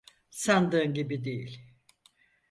Sandığın 0.29 0.93
gibi 0.93 1.23
değil. 1.25 1.59